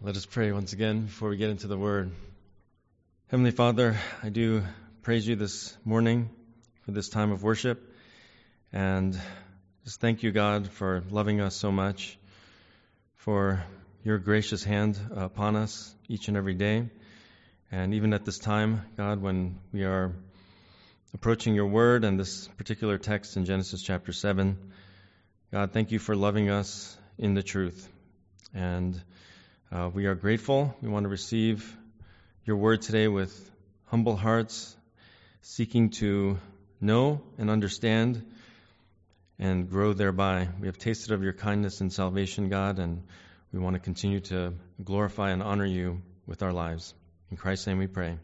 [0.00, 2.12] Let us pray once again before we get into the Word.
[3.32, 4.62] Heavenly Father, I do
[5.02, 6.30] praise you this morning
[6.84, 7.82] for this time of worship.
[8.72, 9.20] And
[9.84, 12.16] just thank you, God, for loving us so much,
[13.16, 13.64] for
[14.04, 16.88] your gracious hand upon us each and every day.
[17.72, 20.12] And even at this time, God, when we are
[21.12, 24.58] approaching your word and this particular text in Genesis chapter 7,
[25.50, 27.88] God, thank you for loving us in the truth.
[28.54, 29.02] And
[29.70, 30.74] uh, we are grateful.
[30.80, 31.76] We want to receive
[32.46, 33.50] your word today with
[33.86, 34.74] humble hearts,
[35.42, 36.38] seeking to
[36.80, 38.24] know and understand
[39.38, 40.48] and grow thereby.
[40.58, 43.02] We have tasted of your kindness and salvation, God, and
[43.52, 46.94] we want to continue to glorify and honor you with our lives.
[47.30, 48.16] In Christ's name we pray.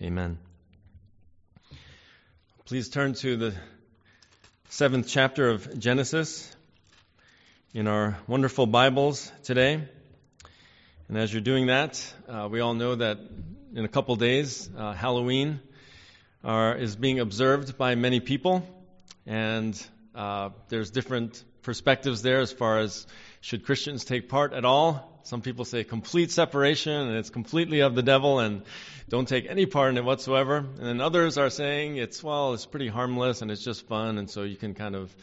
[0.00, 0.38] Amen.
[2.66, 3.54] Please turn to the
[4.68, 6.54] seventh chapter of Genesis
[7.74, 9.88] in our wonderful Bibles today.
[11.08, 13.18] And as you're doing that, uh, we all know that
[13.74, 15.60] in a couple days, uh, Halloween
[16.42, 18.66] are, is being observed by many people,
[19.26, 19.78] and
[20.14, 23.06] uh, there's different perspectives there as far as
[23.44, 25.20] should Christians take part at all.
[25.24, 28.62] Some people say complete separation and it's completely of the devil and
[29.10, 30.56] don't take any part in it whatsoever.
[30.56, 34.30] And then others are saying it's, well, it's pretty harmless and it's just fun and
[34.30, 35.14] so you can kind of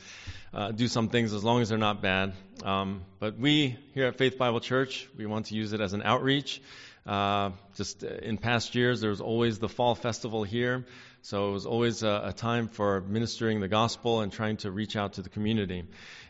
[0.54, 2.34] uh, do some things as long as they're not bad.
[2.64, 6.04] Um, but we here at Faith Bible Church, we want to use it as an
[6.04, 6.62] outreach.
[7.08, 10.86] Uh, just in past years, there was always the fall festival here,
[11.24, 14.96] so it was always a, a time for ministering the gospel and trying to reach
[14.96, 15.84] out to the community.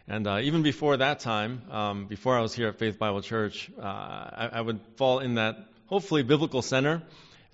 [0.08, 3.70] And uh, even before that time, um, before I was here at Faith Bible Church,
[3.80, 7.04] uh, I, I would fall in that hopefully biblical center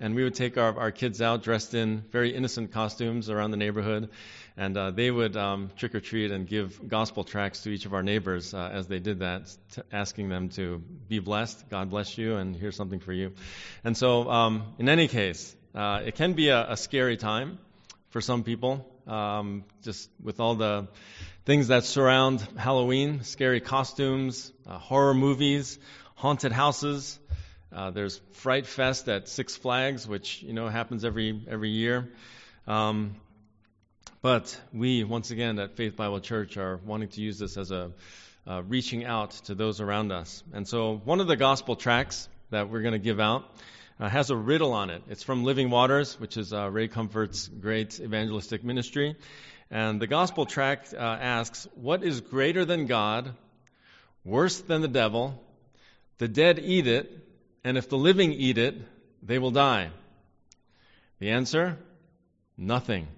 [0.00, 3.56] and we would take our, our kids out dressed in very innocent costumes around the
[3.56, 4.08] neighborhood,
[4.56, 7.94] and uh, they would um, trick or treat and give gospel tracts to each of
[7.94, 12.16] our neighbors uh, as they did that, t- asking them to be blessed, God bless
[12.16, 13.32] you, and here's something for you.
[13.84, 17.58] And so, um, in any case, uh, it can be a, a, scary time
[18.10, 20.88] for some people, um, just with all the
[21.48, 25.78] things that surround Halloween scary costumes, uh, horror movies,
[26.14, 27.18] haunted houses.
[27.72, 32.06] Uh, there's Fright Fest at Six Flags, which you know happens every every year.
[32.66, 33.16] Um,
[34.20, 37.92] but we, once again, at Faith Bible Church, are wanting to use this as a
[38.46, 40.42] uh, reaching out to those around us.
[40.52, 43.50] And so, one of the gospel tracts that we're going to give out
[43.98, 45.02] uh, has a riddle on it.
[45.08, 49.16] It's from Living Waters, which is uh, Ray Comfort's great evangelistic ministry.
[49.70, 53.34] And the gospel tract uh, asks, "What is greater than God?
[54.24, 55.42] Worse than the devil?
[56.18, 57.24] The dead eat it."
[57.64, 58.76] and if the living eat it,
[59.22, 59.90] they will die.
[61.18, 61.76] The answer?
[62.56, 63.08] Nothing.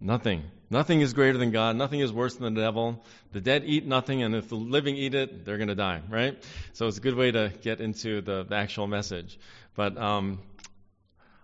[0.00, 0.42] Nothing.
[0.68, 1.76] Nothing is greater than God.
[1.76, 3.02] Nothing is worse than the devil.
[3.32, 6.42] The dead eat nothing, and if the living eat it, they're going to die, right?
[6.74, 9.38] So it's a good way to get into the, the actual message.
[9.74, 10.40] But um,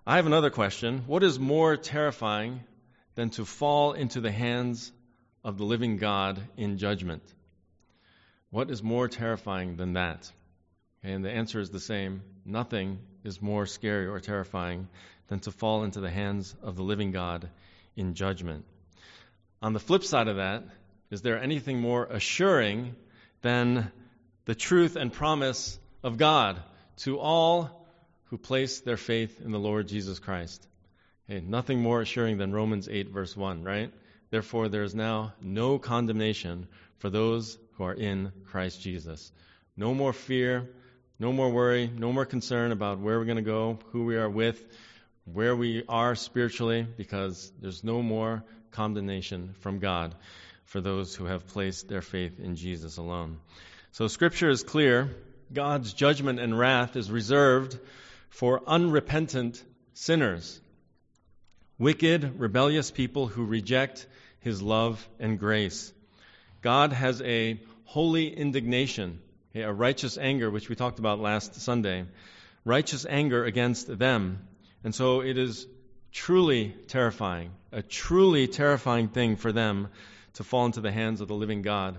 [0.06, 1.04] I have another question.
[1.06, 2.60] What is more terrifying
[3.16, 4.92] than to fall into the hands
[5.42, 7.22] of the living God in judgment?
[8.50, 10.30] What is more terrifying than that?
[11.02, 12.22] And the answer is the same.
[12.44, 14.88] Nothing is more scary or terrifying
[15.28, 17.48] than to fall into the hands of the living God
[17.96, 18.64] in judgment.
[19.62, 20.64] On the flip side of that,
[21.10, 22.94] is there anything more assuring
[23.42, 23.90] than
[24.44, 26.60] the truth and promise of God
[26.98, 27.86] to all
[28.26, 30.66] who place their faith in the Lord Jesus Christ?
[31.28, 33.92] Okay, nothing more assuring than Romans 8, verse 1, right?
[34.30, 39.32] Therefore, there is now no condemnation for those who are in Christ Jesus.
[39.76, 40.68] No more fear,
[41.18, 44.30] no more worry, no more concern about where we're going to go, who we are
[44.30, 44.64] with,
[45.24, 50.14] where we are spiritually, because there's no more condemnation from God
[50.64, 53.38] for those who have placed their faith in Jesus alone.
[53.90, 55.10] So Scripture is clear.
[55.52, 57.78] God's judgment and wrath is reserved
[58.28, 59.62] for unrepentant
[59.94, 60.60] sinners,
[61.78, 64.06] wicked, rebellious people who reject
[64.40, 65.92] His love and grace.
[66.62, 69.20] God has a holy indignation
[69.62, 72.04] a righteous anger, which we talked about last Sunday,
[72.64, 74.46] righteous anger against them.
[74.84, 75.66] And so it is
[76.12, 79.88] truly terrifying, a truly terrifying thing for them
[80.34, 81.98] to fall into the hands of the living God.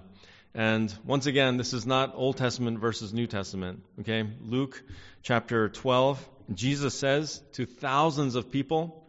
[0.53, 3.83] And once again, this is not Old Testament versus New Testament.
[3.99, 4.23] Okay?
[4.41, 4.81] Luke
[5.21, 9.06] chapter 12, Jesus says to thousands of people,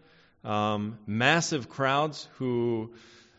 [0.49, 2.93] um, massive crowds who,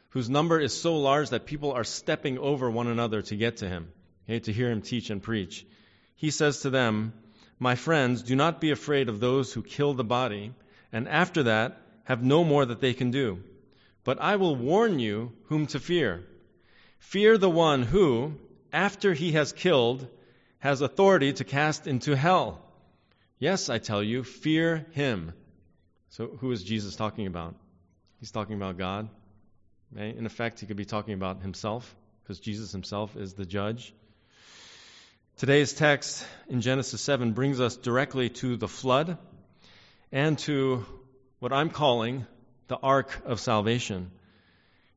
[0.10, 3.68] whose number is so large that people are stepping over one another to get to
[3.68, 3.90] him
[4.30, 5.66] okay, to hear him teach and preach.
[6.16, 7.14] He says to them,
[7.58, 10.54] My friends, do not be afraid of those who kill the body,
[10.92, 13.44] and after that have no more that they can do.
[14.04, 16.24] But I will warn you whom to fear.
[17.00, 18.36] Fear the one who,
[18.72, 20.08] after he has killed,
[20.60, 22.62] has authority to cast into hell.
[23.40, 25.34] Yes, I tell you, fear him.
[26.12, 27.56] So, who is Jesus talking about?
[28.20, 29.10] He's talking about God.
[29.96, 33.94] In effect, he could be talking about himself, because Jesus himself is the judge.
[35.38, 39.18] Today's text in Genesis 7 brings us directly to the flood
[40.12, 40.84] and to
[41.40, 42.26] what I'm calling
[42.68, 44.10] the ark of salvation.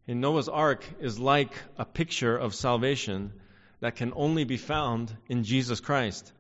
[0.09, 3.33] And Noah's ark is like a picture of salvation
[3.81, 6.33] that can only be found in Jesus Christ.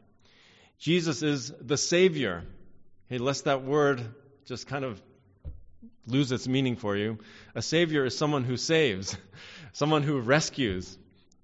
[0.78, 2.42] Jesus is the Savior.
[3.08, 4.02] Hey, lest that word
[4.46, 5.00] just kind of
[6.06, 7.18] lose its meaning for you.
[7.54, 9.16] A Savior is someone who saves,
[9.72, 10.98] someone who rescues,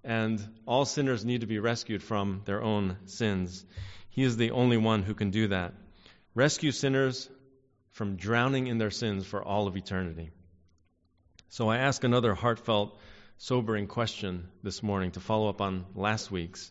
[0.04, 3.64] and all sinners need to be rescued from their own sins.
[4.10, 5.74] He is the only one who can do that.
[6.34, 7.28] Rescue sinners
[7.90, 10.30] from drowning in their sins for all of eternity.
[11.50, 12.98] So I ask another heartfelt,
[13.38, 16.70] sobering question this morning to follow up on last week's.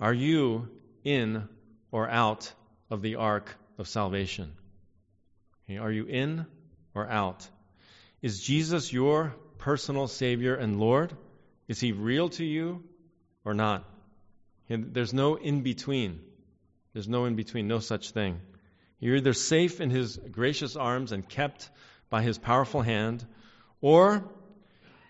[0.00, 0.68] Are you
[1.04, 1.48] in
[1.92, 2.52] or out
[2.90, 4.52] of the ark of salvation?
[5.78, 6.46] Are you in
[6.94, 7.48] or out?
[8.22, 11.16] Is Jesus your personal Savior and Lord?
[11.68, 12.82] Is He real to you
[13.44, 13.84] or not?
[14.68, 16.20] There's no in between.
[16.92, 18.40] There's no in between, no such thing.
[18.98, 21.70] You're either safe in His gracious arms and kept
[22.10, 23.24] by His powerful hand,
[23.80, 24.24] or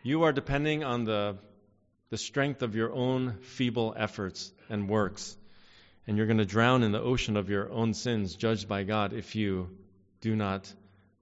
[0.03, 1.39] you are depending on the,
[2.11, 5.37] the strength of your own feeble efforts and works.
[6.07, 9.13] And you're going to drown in the ocean of your own sins, judged by God,
[9.13, 9.71] if you
[10.21, 10.73] do not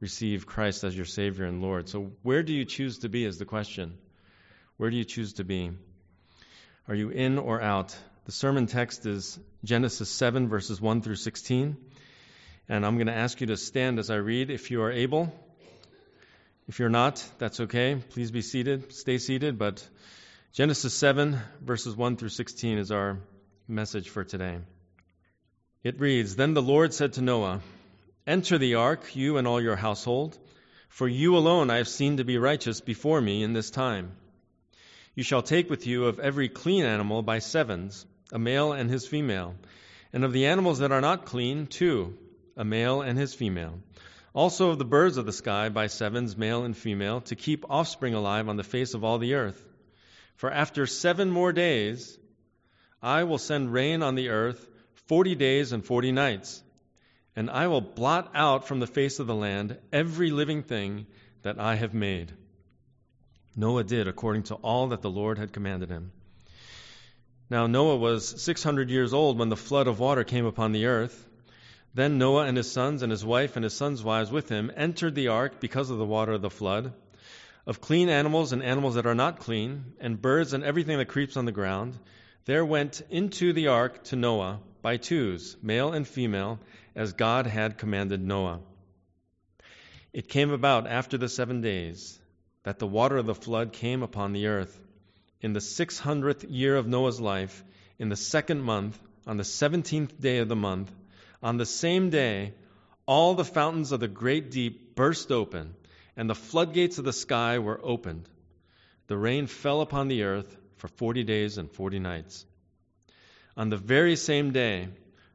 [0.00, 1.89] receive Christ as your Savior and Lord.
[1.89, 3.99] So, where do you choose to be is the question.
[4.77, 5.73] Where do you choose to be?
[6.87, 7.97] Are you in or out?
[8.27, 11.77] The sermon text is Genesis 7, verses 1 through 16.
[12.69, 15.33] And I'm going to ask you to stand as I read if you are able.
[16.69, 17.97] If you're not, that's okay.
[18.11, 18.93] Please be seated.
[18.93, 19.59] Stay seated.
[19.59, 19.87] But
[20.53, 23.19] Genesis 7, verses 1 through 16 is our
[23.67, 24.59] message for today.
[25.83, 27.61] It reads Then the Lord said to Noah,
[28.28, 30.38] Enter the ark, you and all your household,
[30.90, 34.12] for you alone I have seen to be righteous before me in this time.
[35.14, 39.06] You shall take with you of every clean animal by sevens, a male and his
[39.06, 39.54] female,
[40.12, 42.19] and of the animals that are not clean, two,
[42.54, 43.78] a male and his female.
[44.34, 48.12] Also of the birds of the sky by sevens, male and female, to keep offspring
[48.12, 49.64] alive on the face of all the earth.
[50.36, 52.19] For after seven more days,
[53.02, 54.69] I will send rain on the earth
[55.06, 56.62] forty days and forty nights
[57.36, 61.06] and I will blot out from the face of the land every living thing
[61.42, 62.32] that I have made.
[63.54, 66.12] Noah did according to all that the Lord had commanded him.
[67.50, 71.28] Now Noah was 600 years old when the flood of water came upon the earth.
[71.94, 75.14] Then Noah and his sons and his wife and his sons' wives with him entered
[75.14, 76.92] the ark because of the water of the flood,
[77.66, 81.36] of clean animals and animals that are not clean, and birds and everything that creeps
[81.36, 81.98] on the ground.
[82.44, 86.58] There went into the ark to Noah by twos, male and female,
[86.94, 88.60] as God had commanded Noah.
[90.12, 92.19] It came about after the seven days
[92.62, 94.78] that the water of the flood came upon the earth.
[95.40, 97.64] In the six hundredth year of Noah's life,
[97.98, 100.90] in the second month, on the seventeenth day of the month,
[101.42, 102.54] on the same day,
[103.06, 105.75] all the fountains of the great deep burst open,
[106.16, 108.28] and the floodgates of the sky were opened.
[109.06, 112.44] The rain fell upon the earth for forty days and forty nights.
[113.58, 114.87] On the very same day,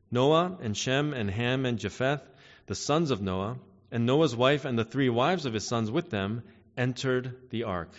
[0.09, 2.21] Noah and Shem and Ham and Japheth,
[2.67, 3.57] the sons of Noah,
[3.91, 6.41] and Noah's wife and the three wives of his sons with them,
[6.77, 7.89] entered the ark.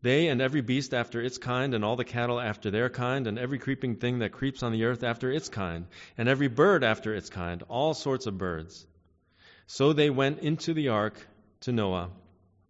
[0.00, 3.38] They and every beast after its kind, and all the cattle after their kind, and
[3.38, 7.14] every creeping thing that creeps on the earth after its kind, and every bird after
[7.14, 8.86] its kind, all sorts of birds.
[9.66, 11.20] So they went into the ark
[11.60, 12.08] to Noah,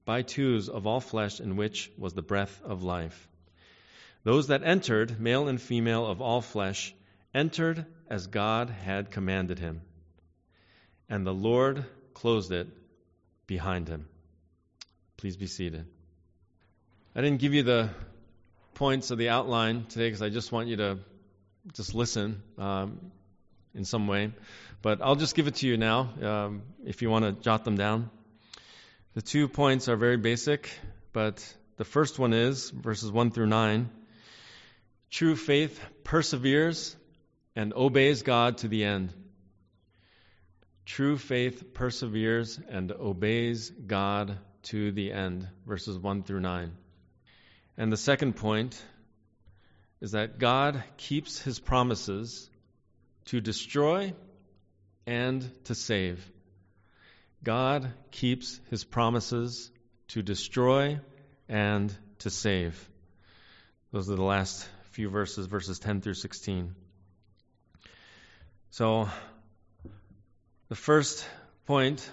[0.04, 3.28] by twos of all flesh in which was the breath of life.
[4.22, 6.94] Those that entered, male and female of all flesh,
[7.34, 9.80] entered as God had commanded him.
[11.08, 12.68] And the Lord closed it
[13.46, 14.08] behind him.
[15.16, 15.86] Please be seated.
[17.14, 17.90] I didn't give you the
[18.74, 20.98] points of the outline today because I just want you to
[21.74, 23.10] just listen um,
[23.74, 24.32] in some way.
[24.82, 27.76] But I'll just give it to you now um, if you want to jot them
[27.76, 28.10] down.
[29.14, 30.70] The two points are very basic,
[31.12, 31.44] but
[31.76, 33.90] the first one is verses 1 through 9.
[35.10, 36.96] True faith perseveres
[37.56, 39.12] and obeys God to the end.
[40.86, 45.48] True faith perseveres and obeys God to the end.
[45.66, 46.72] Verses 1 through 9.
[47.76, 48.80] And the second point
[50.00, 52.48] is that God keeps his promises
[53.26, 54.14] to destroy
[55.06, 56.24] and to save.
[57.42, 59.70] God keeps his promises
[60.08, 61.00] to destroy
[61.48, 62.88] and to save.
[63.92, 64.68] Those are the last
[65.00, 66.74] few verses, verses 10 through 16.
[68.68, 69.08] So,
[70.68, 71.26] the first
[71.64, 72.06] point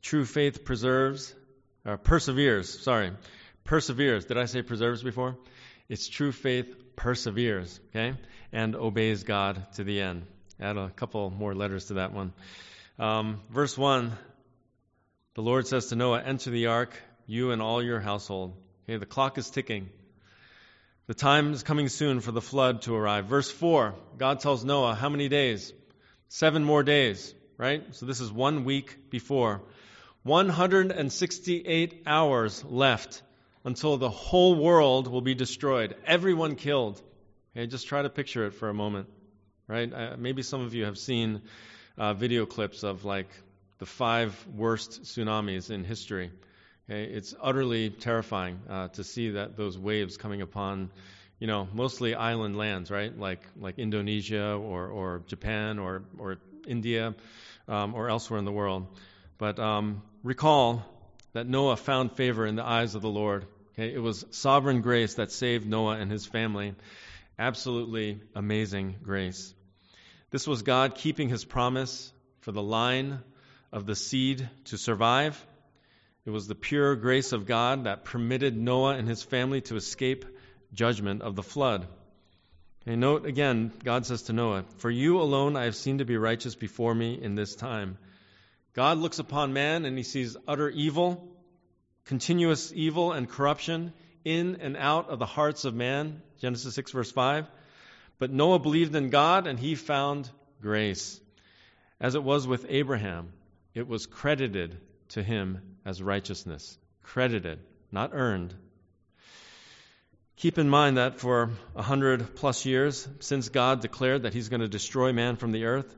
[0.00, 1.34] true faith preserves,
[1.84, 3.10] or perseveres, sorry,
[3.64, 4.26] perseveres.
[4.26, 5.36] Did I say preserves before?
[5.88, 8.16] It's true faith perseveres, okay,
[8.52, 10.26] and obeys God to the end.
[10.60, 12.32] Add a couple more letters to that one.
[12.96, 14.16] Um, verse 1
[15.34, 18.54] the Lord says to Noah, Enter the ark, you and all your household.
[18.84, 19.88] Okay, the clock is ticking.
[21.10, 23.26] The time is coming soon for the flood to arrive.
[23.26, 25.72] Verse 4, God tells Noah, How many days?
[26.28, 27.82] Seven more days, right?
[27.96, 29.60] So this is one week before.
[30.22, 33.22] 168 hours left
[33.64, 37.02] until the whole world will be destroyed, everyone killed.
[37.56, 39.08] Okay, just try to picture it for a moment,
[39.66, 39.92] right?
[39.92, 41.42] Uh, maybe some of you have seen
[41.98, 43.30] uh, video clips of like
[43.78, 46.30] the five worst tsunamis in history.
[46.90, 50.90] Okay, it's utterly terrifying uh, to see that those waves coming upon,
[51.38, 53.16] you know, mostly island lands, right?
[53.16, 57.14] Like like Indonesia or or Japan or or India
[57.68, 58.88] um, or elsewhere in the world.
[59.38, 60.84] But um, recall
[61.32, 63.46] that Noah found favor in the eyes of the Lord.
[63.74, 66.74] Okay, it was sovereign grace that saved Noah and his family.
[67.38, 69.54] Absolutely amazing grace.
[70.32, 73.20] This was God keeping his promise for the line
[73.70, 75.40] of the seed to survive.
[76.30, 80.24] It was the pure grace of God that permitted Noah and his family to escape
[80.72, 81.88] judgment of the flood.
[82.82, 86.16] Okay, note again, God says to Noah, For you alone I have seen to be
[86.16, 87.98] righteous before me in this time.
[88.74, 91.26] God looks upon man and he sees utter evil,
[92.04, 93.92] continuous evil and corruption
[94.24, 96.22] in and out of the hearts of man.
[96.38, 97.48] Genesis 6, verse 5.
[98.20, 100.30] But Noah believed in God and he found
[100.62, 101.20] grace,
[101.98, 103.32] as it was with Abraham
[103.74, 104.76] it was credited
[105.10, 106.78] to him as righteousness.
[107.02, 107.58] Credited,
[107.92, 108.54] not earned.
[110.36, 114.62] Keep in mind that for a hundred plus years, since God declared that he's going
[114.62, 115.94] to destroy man from the earth,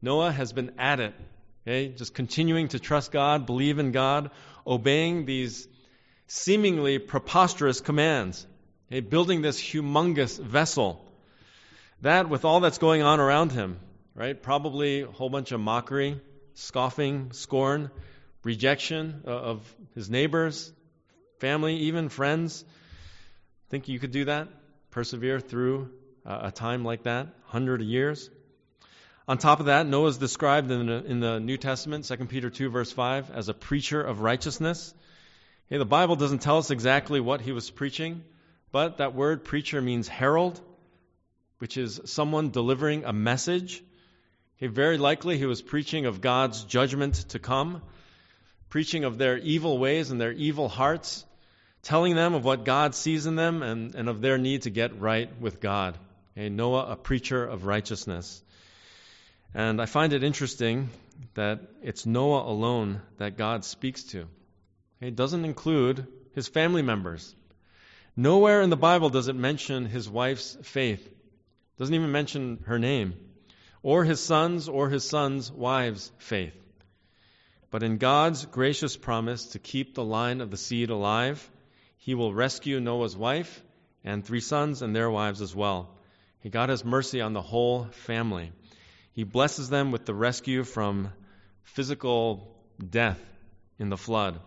[0.00, 1.14] Noah has been at it,
[1.62, 1.88] okay?
[1.88, 4.30] Just continuing to trust God, believe in God,
[4.66, 5.68] obeying these
[6.26, 8.46] seemingly preposterous commands,
[8.88, 9.00] okay?
[9.00, 11.04] Building this humongous vessel.
[12.00, 13.78] That, with all that's going on around him,
[14.14, 14.40] right?
[14.40, 16.20] Probably a whole bunch of mockery,
[16.54, 17.90] scoffing, scorn,
[18.44, 19.60] rejection of
[19.94, 20.72] his neighbors,
[21.38, 22.64] family, even friends.
[23.68, 24.48] Think you could do that?
[24.90, 25.90] Persevere through
[26.24, 28.30] a time like that, hundred years.
[29.28, 32.50] On top of that, Noah is described in the, in the New Testament, 2 Peter
[32.50, 34.92] 2, verse 5, as a preacher of righteousness.
[35.68, 38.24] Okay, the Bible doesn't tell us exactly what he was preaching,
[38.72, 40.60] but that word preacher means herald,
[41.58, 43.82] which is someone delivering a message
[44.68, 47.82] very likely he was preaching of God's judgment to come,
[48.72, 51.26] preaching of their evil ways and their evil hearts,
[51.82, 54.98] telling them of what God sees in them and, and of their need to get
[54.98, 55.98] right with God.
[56.32, 58.42] Okay, Noah, a preacher of righteousness.
[59.52, 60.88] And I find it interesting
[61.34, 64.26] that it's Noah alone that God speaks to.
[65.02, 67.36] It doesn't include his family members.
[68.16, 71.06] Nowhere in the Bible does it mention his wife's faith.
[71.06, 73.12] It doesn't even mention her name
[73.82, 76.61] or his sons or his sons' wives' faith.
[77.72, 81.50] But in God's gracious promise to keep the line of the seed alive,
[81.96, 83.62] he will rescue Noah's wife
[84.04, 85.88] and three sons and their wives as well.
[86.40, 88.52] He God has mercy on the whole family.
[89.12, 91.12] He blesses them with the rescue from
[91.62, 93.18] physical death
[93.78, 94.38] in the flood.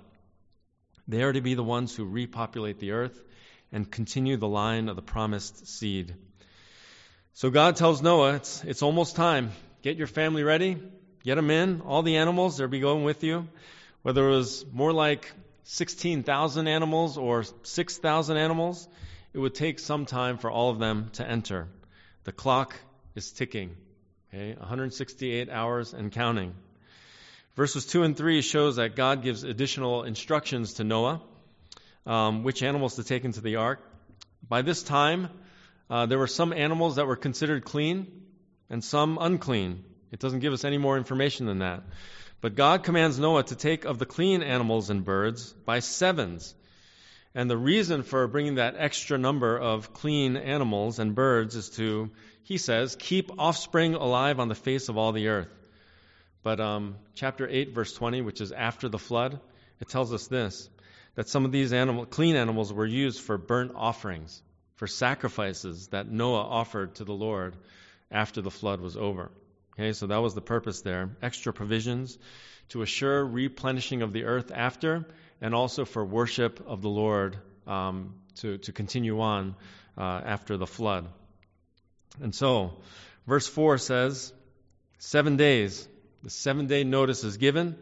[1.08, 3.20] They are to be the ones who repopulate the earth
[3.72, 6.13] and continue the line of the promised seed.
[7.34, 9.51] So God tells Noah, it's, it's almost time.
[9.82, 10.77] Get your family ready.
[11.25, 11.82] Get them in.
[11.82, 13.48] All the animals, they'll be going with you.
[14.03, 15.32] Whether it was more like
[15.63, 18.88] 16,000 animals or 6,000 animals,
[19.34, 21.67] it would take some time for all of them to enter.
[22.25, 22.75] The clock
[23.15, 23.75] is ticking.
[24.32, 26.53] Okay, 168 hours and counting.
[27.55, 31.22] Verses 2 and 3 shows that God gives additional instructions to Noah,
[32.05, 33.79] um, which animals to take into the ark.
[34.48, 35.29] By this time,
[35.89, 38.05] uh, there were some animals that were considered clean
[38.70, 39.84] and some unclean.
[40.12, 41.84] It doesn't give us any more information than that.
[42.42, 46.54] But God commands Noah to take of the clean animals and birds by sevens.
[47.34, 52.12] And the reason for bringing that extra number of clean animals and birds is to,
[52.44, 55.50] he says, keep offspring alive on the face of all the earth.
[56.44, 59.40] But um, chapter 8, verse 20, which is after the flood,
[59.80, 60.70] it tells us this
[61.16, 64.42] that some of these animal, clean animals were used for burnt offerings
[64.76, 67.56] for sacrifices that Noah offered to the Lord
[68.12, 69.32] after the flood was over.
[69.77, 71.10] Okay, so that was the purpose there.
[71.22, 72.17] Extra provisions
[72.70, 75.05] to assure replenishing of the earth after,
[75.41, 79.55] and also for worship of the Lord um, to, to continue on
[79.98, 81.08] uh, after the flood.
[82.22, 82.77] And so,
[83.27, 84.34] Verse 4 says,
[85.00, 85.88] Seven days.
[86.24, 87.77] The seven day notice is given.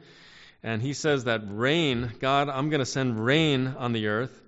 [0.64, 4.42] And he says that rain, God, I'm going to send rain on the earth.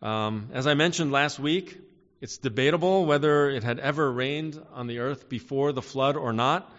[0.00, 1.76] Um, as I mentioned last week,
[2.20, 6.70] it's debatable whether it had ever rained on the earth before the flood or not.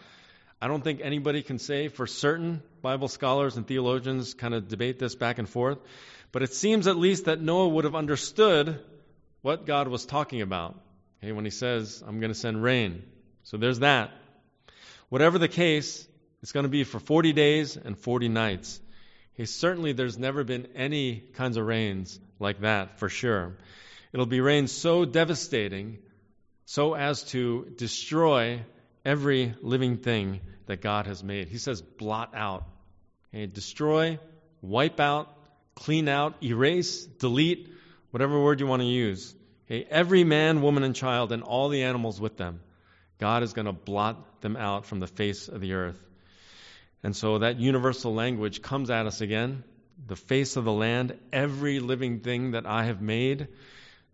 [0.62, 2.62] I don't think anybody can say for certain.
[2.82, 5.78] Bible scholars and theologians kind of debate this back and forth.
[6.32, 8.80] But it seems at least that Noah would have understood
[9.42, 10.76] what God was talking about
[11.24, 13.04] okay, when he says, I'm going to send rain.
[13.44, 14.12] So there's that.
[15.10, 16.08] Whatever the case,
[16.42, 18.80] it's going to be for 40 days and 40 nights.
[19.36, 23.56] Okay, certainly there's never been any kinds of rains like that, for sure.
[24.14, 26.00] It'll be rain so devastating
[26.66, 28.62] so as to destroy
[29.06, 31.48] every living thing that God has made.
[31.48, 32.64] He says, blot out.
[33.34, 34.20] Okay, destroy,
[34.62, 35.34] wipe out,
[35.76, 37.70] clean out, erase, delete,
[38.12, 39.34] whatever word you want to use.
[39.66, 42.60] Okay, every man, woman, and child, and all the animals with them.
[43.20, 46.00] God is going to blot them out from the face of the earth.
[47.04, 49.64] And so that universal language comes at us again.
[50.08, 53.48] The face of the land, every living thing that I have made.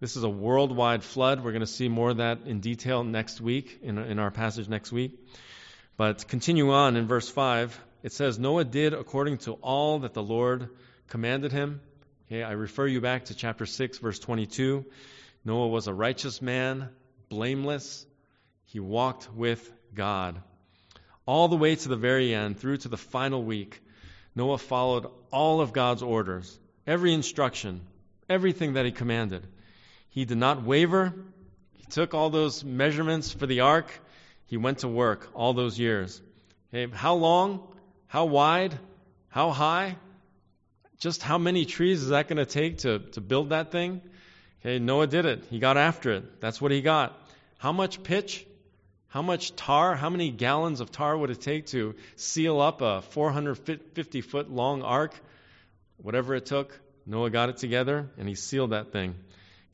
[0.01, 1.41] This is a worldwide flood.
[1.41, 4.67] We're going to see more of that in detail next week, in, in our passage
[4.67, 5.17] next week.
[5.95, 10.21] But continue on in verse 5, it says, Noah did according to all that the
[10.21, 10.69] Lord
[11.07, 11.79] commanded him.
[12.27, 14.83] Okay, I refer you back to chapter 6, verse 22.
[15.45, 16.89] Noah was a righteous man,
[17.29, 18.05] blameless.
[18.65, 20.41] He walked with God.
[21.25, 23.81] All the way to the very end, through to the final week,
[24.35, 27.79] Noah followed all of God's orders, every instruction,
[28.27, 29.47] everything that he commanded.
[30.15, 31.13] He did not waver.
[31.73, 33.91] He took all those measurements for the ark.
[34.45, 36.21] He went to work all those years.
[36.73, 37.67] Okay, how long?
[38.07, 38.79] How wide?
[39.27, 39.97] How high?
[41.01, 44.01] Just how many trees is that going to take to, to build that thing?
[44.61, 45.43] Okay, Noah did it.
[45.49, 46.39] He got after it.
[46.39, 47.13] That's what he got.
[47.57, 48.47] How much pitch?
[49.09, 49.95] How much tar?
[49.95, 54.81] How many gallons of tar would it take to seal up a 450 foot long
[54.81, 55.13] ark?
[55.97, 59.15] Whatever it took, Noah got it together and he sealed that thing.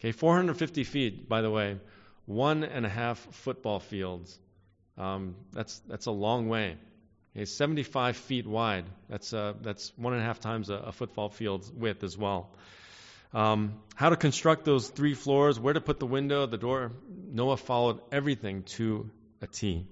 [0.01, 1.77] Okay, 450 feet, by the way,
[2.25, 4.39] one and a half football fields.
[4.97, 6.75] Um, that's that's a long way.
[7.35, 8.85] Okay, 75 feet wide.
[9.09, 12.49] That's uh, that's one and a half times a, a football field's width as well.
[13.31, 16.91] Um, how to construct those three floors, where to put the window, the door.
[17.31, 19.07] Noah followed everything to
[19.39, 19.85] a T.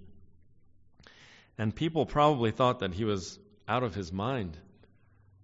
[1.60, 4.58] And people probably thought that he was out of his mind.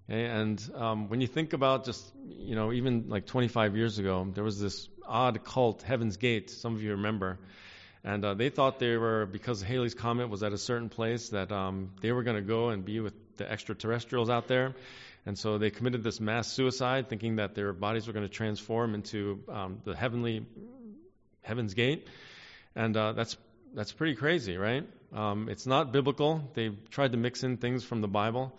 [0.07, 4.27] Okay, and um, when you think about just, you know, even like 25 years ago,
[4.31, 7.39] there was this odd cult, Heaven's Gate, some of you remember.
[8.03, 11.51] And uh, they thought they were, because Halley's Comet was at a certain place, that
[11.51, 14.75] um, they were going to go and be with the extraterrestrials out there.
[15.25, 18.93] And so they committed this mass suicide, thinking that their bodies were going to transform
[18.93, 20.45] into um, the heavenly
[21.41, 22.07] Heaven's Gate.
[22.75, 23.37] And uh, that's
[23.73, 24.87] that's pretty crazy, right?
[25.13, 26.47] Um, it's not biblical.
[26.53, 28.55] They tried to mix in things from the Bible.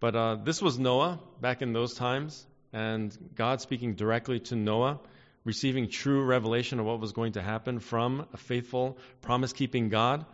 [0.00, 5.00] But uh, this was Noah back in those times, and God speaking directly to Noah,
[5.44, 10.24] receiving true revelation of what was going to happen from a faithful, promise keeping God.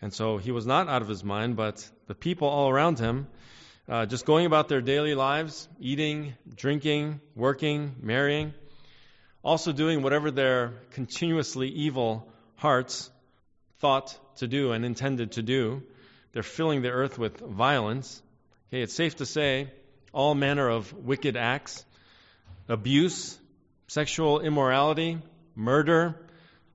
[0.00, 3.26] And so he was not out of his mind, but the people all around him,
[3.88, 8.54] uh, just going about their daily lives, eating, drinking, working, marrying,
[9.42, 13.10] also doing whatever their continuously evil hearts
[13.78, 15.82] thought to do and intended to do.
[16.32, 18.22] They're filling the earth with violence.
[18.68, 19.70] Okay, it's safe to say
[20.12, 21.84] all manner of wicked acts,
[22.68, 23.38] abuse,
[23.86, 25.18] sexual immorality,
[25.54, 26.16] murder,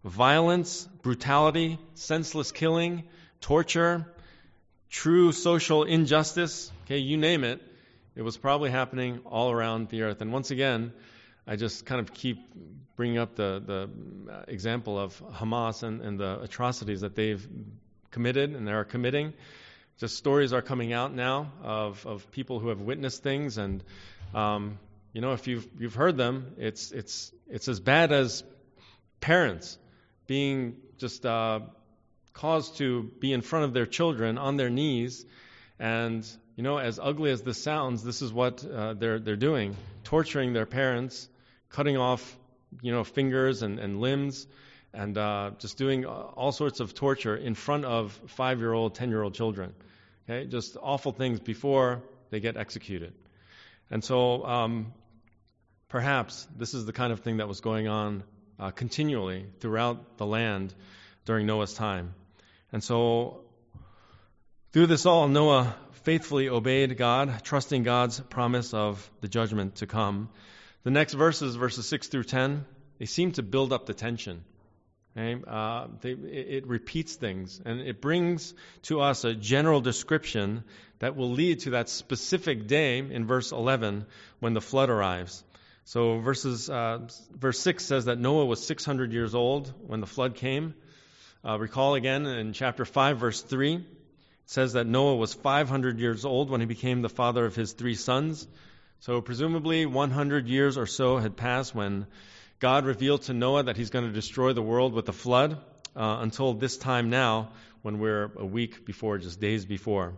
[0.06, 3.04] violence, brutality, senseless killing,
[3.42, 4.06] torture,
[4.90, 7.62] true social injustice, okay, you name it,
[8.16, 10.22] it was probably happening all around the earth.
[10.22, 10.94] And once again,
[11.46, 12.38] I just kind of keep
[12.96, 17.46] bringing up the, the example of Hamas and, and the atrocities that they've
[18.12, 19.34] committed and they are committing
[20.02, 23.84] just stories are coming out now of, of people who have witnessed things, and
[24.34, 24.80] um,
[25.14, 28.44] you know, if you've you've heard them, it's it's it's as bad as
[29.20, 29.78] parents
[30.26, 31.60] being just uh,
[32.34, 35.24] caused to be in front of their children on their knees,
[35.78, 39.76] and you know, as ugly as this sounds, this is what uh, they're they're doing:
[40.04, 41.30] torturing their parents,
[41.70, 42.40] cutting off,
[42.82, 44.48] you know, fingers and, and limbs,
[44.96, 49.76] and uh, just doing all sorts of torture in front of five-year-old, ten-year-old children.
[50.30, 53.14] Okay, just awful things before they get executed.
[53.90, 54.94] And so um,
[55.90, 58.24] perhaps this is the kind of thing that was going on
[58.60, 60.74] uh, continually throughout the land
[61.26, 62.14] during Noah's time.
[62.72, 63.42] And so
[64.72, 70.30] through this all, Noah faithfully obeyed God, trusting God's promise of the judgment to come.
[70.84, 72.66] The next verses, verses 6 through 10,
[72.98, 74.44] they seem to build up the tension.
[75.18, 75.42] Okay?
[75.46, 80.64] Uh, they, it repeats things and it brings to us a general description
[81.00, 84.06] that will lead to that specific day in verse 11
[84.40, 85.44] when the flood arrives.
[85.84, 87.00] So verses, uh,
[87.32, 90.76] verse 6 says that Noah was 600 years old when the flood came.
[91.44, 93.84] Uh, recall again in chapter 5, verse 3, it
[94.46, 97.96] says that Noah was 500 years old when he became the father of his three
[97.96, 98.48] sons.
[99.00, 102.06] So presumably 100 years or so had passed when
[102.62, 105.54] God revealed to Noah that he's going to destroy the world with a flood
[105.96, 107.50] uh, until this time now
[107.82, 110.14] when we're a week before, just days before.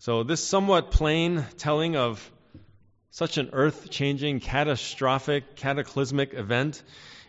[0.00, 2.32] So this somewhat plain telling of
[3.12, 6.82] such an earth changing, catastrophic, cataclysmic event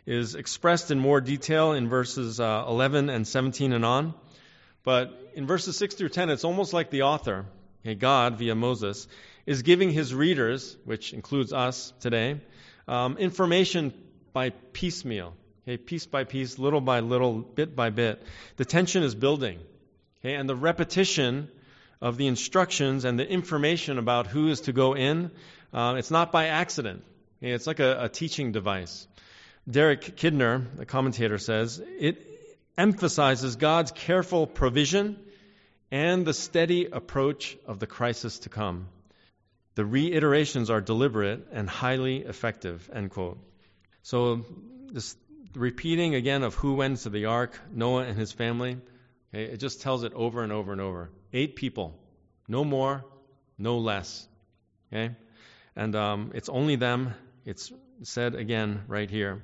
[0.07, 4.15] is expressed in more detail in verses uh, 11 and 17 and on.
[4.83, 7.45] But in verses 6 through 10, it's almost like the author,
[7.85, 9.07] okay, God via Moses,
[9.45, 12.41] is giving his readers, which includes us today,
[12.87, 13.93] um, information
[14.33, 18.21] by piecemeal, okay, piece by piece, little by little, bit by bit.
[18.57, 19.59] The tension is building,
[20.21, 21.49] okay, and the repetition
[22.01, 25.31] of the instructions and the information about who is to go in,
[25.73, 27.03] uh, it's not by accident.
[27.41, 29.07] Okay, it's like a, a teaching device.
[29.69, 32.25] Derek Kidner, a commentator, says it
[32.77, 35.19] emphasizes God's careful provision
[35.91, 38.87] and the steady approach of the crisis to come.
[39.75, 42.89] The reiterations are deliberate and highly effective.
[42.93, 43.37] End quote.
[44.03, 44.45] So
[44.91, 45.15] this
[45.53, 48.77] repeating again of who went to the ark, Noah and his family,
[49.33, 51.09] okay, it just tells it over and over and over.
[51.33, 51.99] Eight people,
[52.47, 53.05] no more,
[53.57, 54.27] no less.
[54.91, 55.15] Okay,
[55.75, 57.13] and um, it's only them.
[57.45, 57.71] It's
[58.03, 59.43] said again right here.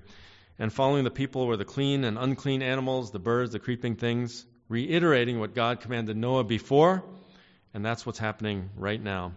[0.57, 4.45] And following the people were the clean and unclean animals, the birds, the creeping things,
[4.69, 7.03] reiterating what God commanded Noah before,
[7.73, 9.33] and that's what's happening right now.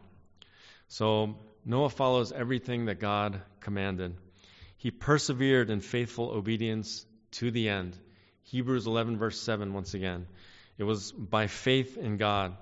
[0.87, 4.15] So Noah follows everything that God commanded.
[4.79, 7.97] He persevered in faithful obedience to the end.
[8.45, 10.27] Hebrews 11, verse 7, once again.
[10.79, 12.57] It was by faith in God.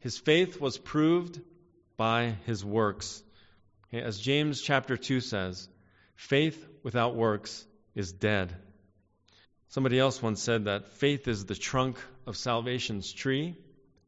[0.00, 1.40] His faith was proved
[1.96, 3.22] by his works.
[3.92, 5.68] As James chapter 2 says,
[6.16, 8.54] faith without works is dead.
[9.68, 13.54] Somebody else once said that faith is the trunk of salvation's tree,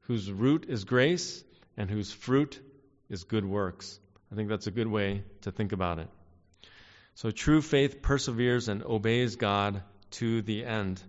[0.03, 1.45] whose root is grace
[1.77, 2.59] and whose fruit
[3.11, 4.01] is good works.
[4.33, 6.09] I think that's a good way to think about it.
[7.15, 11.03] So true faith perseveres and obeys God to the end.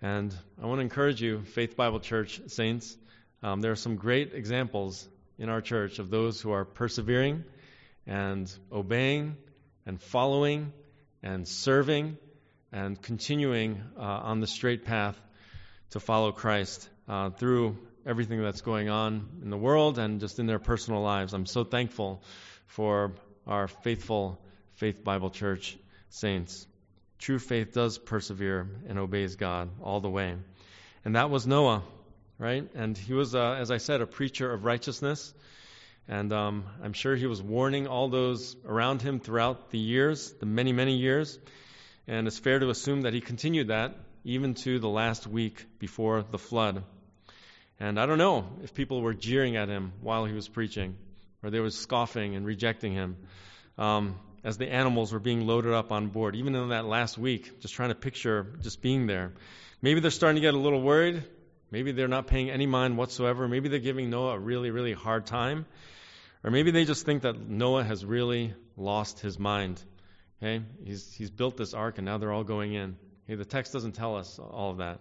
[0.00, 2.96] And I want to encourage you, Faith Bible Church saints,
[3.42, 7.44] um, there are some great examples in our church of those who are persevering
[8.06, 9.36] and obeying
[9.86, 10.72] and following
[11.22, 12.18] and serving
[12.70, 15.16] and continuing uh, on the straight path
[15.90, 20.46] to follow Christ uh, through everything that's going on in the world and just in
[20.46, 21.32] their personal lives.
[21.32, 22.22] I'm so thankful
[22.66, 23.12] for
[23.46, 24.40] our faithful
[24.74, 25.76] Faith Bible Church
[26.10, 26.66] saints.
[27.18, 30.34] True faith does persevere and obeys God all the way.
[31.04, 31.82] And that was Noah,
[32.38, 32.68] right?
[32.74, 35.32] And he was, uh, as I said, a preacher of righteousness.
[36.08, 40.46] And um, I'm sure he was warning all those around him throughout the years, the
[40.46, 41.38] many, many years.
[42.08, 46.22] And it's fair to assume that he continued that even to the last week before
[46.22, 46.82] the flood.
[47.80, 50.96] And I don't know if people were jeering at him while he was preaching,
[51.42, 53.16] or they were scoffing and rejecting him
[53.78, 57.60] um, as the animals were being loaded up on board, even in that last week,
[57.60, 59.32] just trying to picture just being there.
[59.80, 61.22] Maybe they're starting to get a little worried.
[61.70, 63.48] Maybe they're not paying any mind whatsoever.
[63.48, 65.64] Maybe they're giving Noah a really, really hard time.
[66.44, 69.82] Or maybe they just think that Noah has really lost his mind.
[70.42, 70.64] Okay?
[70.84, 72.96] He's, he's built this ark and now they're all going in.
[73.24, 73.36] Okay?
[73.36, 75.00] The text doesn't tell us all of that.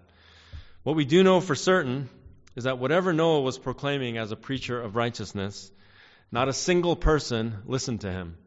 [0.84, 2.10] What we do know for certain
[2.56, 5.72] is that whatever Noah was proclaiming as a preacher of righteousness,
[6.32, 8.38] not a single person listened to him.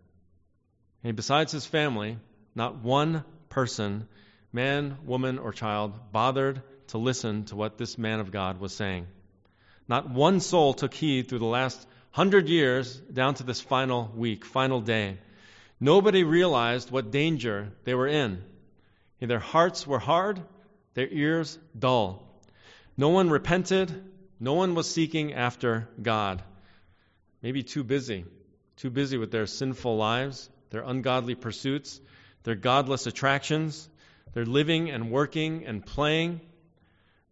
[1.04, 1.12] Okay?
[1.12, 2.18] Besides his family,
[2.54, 4.08] not one person,
[4.52, 9.06] man, woman, or child, bothered to listen to what this man of God was saying.
[9.86, 14.44] Not one soul took heed through the last hundred years down to this final week,
[14.44, 15.18] final day.
[15.78, 18.42] Nobody realized what danger they were in.
[19.20, 20.40] Their hearts were hard,
[20.94, 22.22] their ears dull.
[22.96, 23.90] No one repented,
[24.38, 26.42] no one was seeking after God.
[27.42, 28.24] Maybe too busy,
[28.76, 32.00] too busy with their sinful lives, their ungodly pursuits,
[32.42, 33.88] their godless attractions,
[34.32, 36.40] their living and working and playing.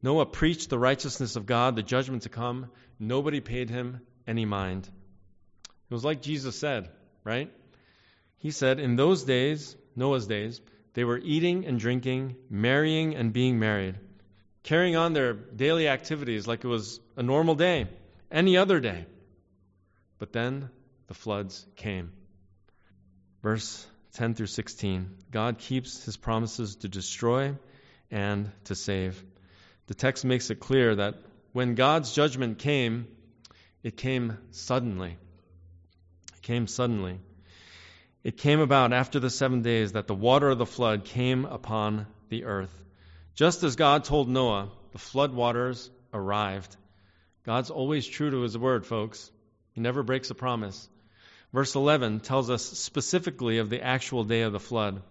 [0.00, 2.70] Noah preached the righteousness of God, the judgment to come.
[3.00, 4.88] Nobody paid him any mind.
[5.90, 6.88] It was like Jesus said,
[7.24, 7.50] right?
[8.38, 10.60] He said, In those days, Noah's days,
[10.94, 13.98] they were eating and drinking, marrying and being married,
[14.62, 17.88] carrying on their daily activities like it was a normal day,
[18.30, 19.04] any other day.
[20.20, 20.70] But then
[21.08, 22.12] the floods came.
[23.42, 27.54] Verse 10 through 16 God keeps his promises to destroy
[28.10, 29.22] and to save.
[29.86, 31.16] The text makes it clear that
[31.52, 33.08] when God's judgment came,
[33.82, 35.16] it came suddenly.
[36.36, 37.18] It came suddenly.
[38.22, 42.06] It came about after the seven days that the water of the flood came upon
[42.28, 42.72] the earth.
[43.34, 46.76] Just as God told Noah, the flood waters arrived.
[47.44, 49.30] God's always true to his word, folks.
[49.72, 50.88] He never breaks a promise.
[51.52, 55.02] Verse 11 tells us specifically of the actual day of the flood.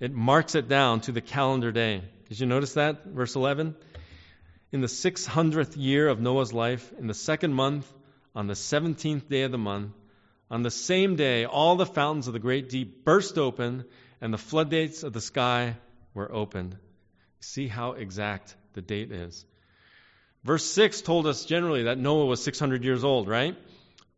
[0.00, 2.02] It marks it down to the calendar day.
[2.28, 3.04] Did you notice that?
[3.04, 3.76] Verse 11.
[4.72, 7.90] In the 600th year of Noah's life, in the second month,
[8.34, 9.92] on the 17th day of the month,
[10.50, 13.84] on the same day, all the fountains of the great deep burst open,
[14.20, 15.76] and the floodgates of the sky
[16.14, 16.76] were opened.
[17.40, 19.44] See how exact the date is.
[20.44, 23.56] Verse 6 told us generally that Noah was 600 years old, right?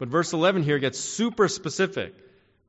[0.01, 2.15] But verse 11 here gets super specific.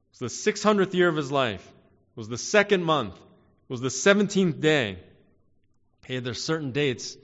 [0.09, 1.65] It's the 600th year of his life.
[1.65, 3.15] It was the second month.
[3.15, 4.99] It was the 17th day.
[6.05, 7.15] Hey, there's certain dates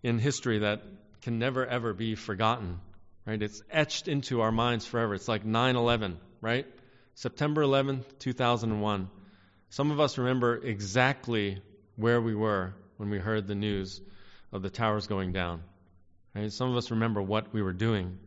[0.00, 0.82] in history that
[1.22, 2.78] can never ever be forgotten,
[3.26, 3.42] right?
[3.42, 5.14] It's etched into our minds forever.
[5.14, 6.66] It's like 9/11, right?
[7.16, 9.10] September 11th, 2001.
[9.70, 11.60] Some of us remember exactly
[11.96, 14.00] where we were when we heard the news
[14.52, 15.62] of the towers going down.
[16.32, 16.52] Right?
[16.52, 18.18] Some of us remember what we were doing.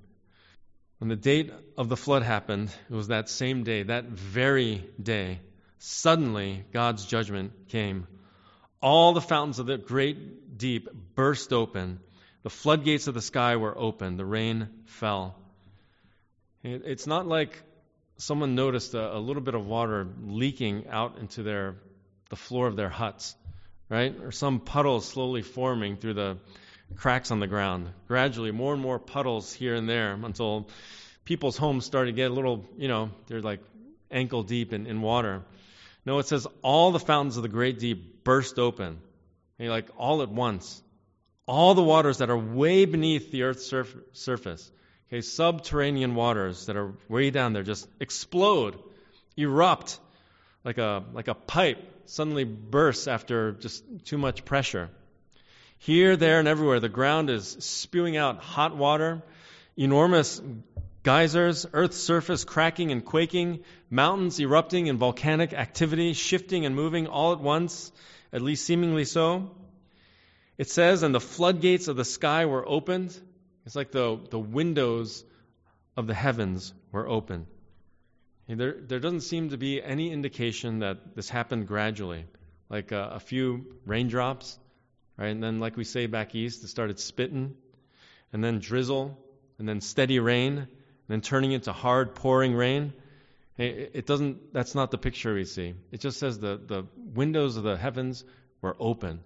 [1.00, 5.40] When the date of the flood happened, it was that same day, that very day,
[5.78, 8.08] suddenly God's judgment came.
[8.82, 12.00] All the fountains of the great deep burst open.
[12.44, 14.18] The floodgates of the sky were open.
[14.18, 15.36] The rain fell.
[16.64, 17.62] It's not like
[18.18, 21.76] someone noticed a, a little bit of water leaking out into their
[22.30, 23.36] the floor of their huts
[23.90, 24.16] right?
[24.22, 26.38] Or some puddle slowly forming through the
[26.95, 27.89] cracks on the ground.
[28.08, 30.69] Gradually, more and more puddles here and there until
[31.26, 33.60] people's homes started to get a little, you know, they're like
[34.12, 35.41] ankle deep in, in water.
[36.06, 39.00] No, it says all the fountains of the great deep burst open.
[39.60, 40.82] Okay, like all at once.
[41.48, 44.71] All the waters that are way beneath the earth's surf- surface,
[45.08, 48.78] okay, subterranean waters that are way down there just explode,
[49.38, 50.00] erupt
[50.63, 54.89] like a, like a pipe suddenly bursts after just too much pressure.
[55.78, 59.22] Here, there, and everywhere, the ground is spewing out hot water,
[59.78, 60.42] enormous
[61.04, 67.34] geysers, Earth's surface cracking and quaking, mountains erupting in volcanic activity, shifting and moving all
[67.34, 67.92] at once,
[68.34, 69.52] at least seemingly so.
[70.58, 73.18] It says, and the floodgates of the sky were opened.
[73.66, 75.24] It's like the, the windows
[75.96, 77.46] of the heavens were open.
[78.48, 82.26] There, there doesn't seem to be any indication that this happened gradually,
[82.70, 84.58] like a, a few raindrops,
[85.17, 85.28] right?
[85.28, 87.56] And then, like we say back east, it started spitting,
[88.34, 89.17] and then drizzle,
[89.60, 90.67] and then steady rain, and
[91.08, 92.93] then turning into hard pouring rain.
[93.58, 94.54] Hey, It doesn't.
[94.54, 95.75] That's not the picture we see.
[95.91, 98.23] It just says the the windows of the heavens
[98.62, 99.21] were open.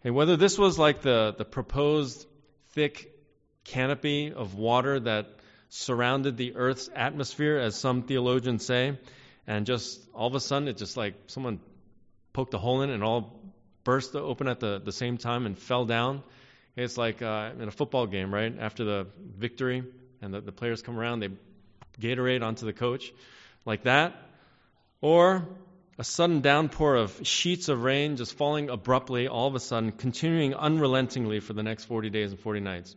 [0.00, 2.26] Hey, whether this was like the the proposed
[2.70, 3.12] thick
[3.64, 5.26] canopy of water that
[5.68, 8.98] surrounded the Earth's atmosphere, as some theologians say,
[9.46, 11.60] and just all of a sudden it just like someone
[12.32, 13.35] poked a hole in it and all
[13.86, 16.22] burst open at the, the same time and fell down.
[16.74, 18.54] It's like uh, in a football game, right?
[18.58, 19.06] After the
[19.38, 19.84] victory
[20.20, 21.30] and the, the players come around, they
[22.00, 23.10] Gatorade onto the coach,
[23.64, 24.14] like that.
[25.00, 25.48] Or
[25.98, 30.54] a sudden downpour of sheets of rain just falling abruptly, all of a sudden, continuing
[30.54, 32.94] unrelentingly for the next 40 days and 40 nights.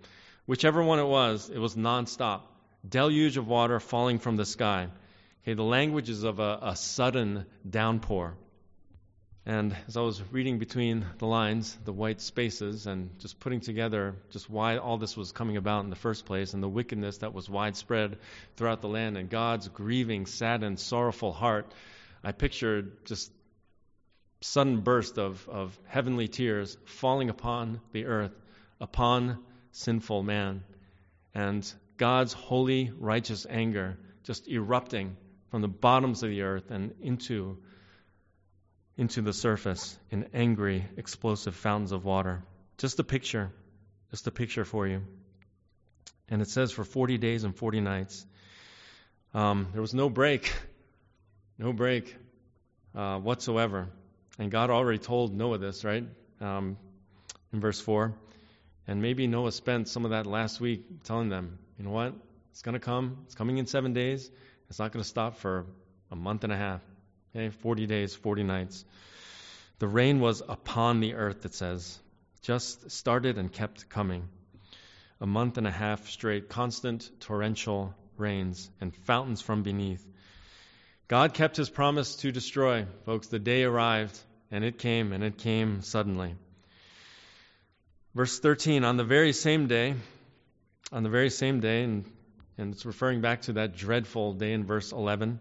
[0.48, 2.42] Whichever one it was, it was nonstop
[2.88, 4.88] deluge of water falling from the sky.
[5.44, 8.36] Okay, the language is of a, a sudden downpour.
[9.46, 14.16] And as I was reading between the lines, the white spaces, and just putting together
[14.32, 17.34] just why all this was coming about in the first place, and the wickedness that
[17.34, 18.18] was widespread
[18.58, 21.74] throughout the land, and God's grieving, saddened, sorrowful heart,
[22.24, 23.32] I pictured just
[24.42, 28.38] sudden burst of, of heavenly tears falling upon the earth,
[28.80, 29.40] upon
[29.72, 30.64] sinful man.
[31.34, 35.16] And God's holy, righteous anger just erupting
[35.50, 37.58] from the bottoms of the earth and into,
[39.00, 42.44] into the surface in angry, explosive fountains of water.
[42.78, 43.50] Just a picture,
[44.12, 45.02] just a picture for you.
[46.28, 48.26] And it says for 40 days and 40 nights.
[49.34, 50.54] Um, there was no break,
[51.58, 52.14] no break
[52.94, 53.88] uh, whatsoever.
[54.38, 56.04] And God already told Noah this, right?
[56.42, 56.76] Um,
[57.54, 58.14] in verse 4.
[58.86, 62.16] And maybe Noah spent some of that last week telling them, you know what?
[62.52, 63.20] It's going to come.
[63.28, 64.30] It's coming in seven days.
[64.70, 65.68] It's not going to stop for
[66.12, 66.82] a month and a half.
[67.36, 68.86] Okay, 40 days, 40 nights.
[69.78, 72.00] The rain was upon the earth, it says.
[72.42, 74.28] Just started and kept coming.
[75.22, 80.06] A month and a half straight, constant torrential rains and fountains from beneath.
[81.08, 82.86] God kept his promise to destroy.
[83.06, 84.18] Folks, the day arrived.
[84.52, 86.36] and it came, and it came suddenly.
[88.16, 89.94] Verse 13 On the very same day,
[90.92, 92.06] on the very same day, and,
[92.58, 95.40] and it's referring back to that dreadful day in verse 11,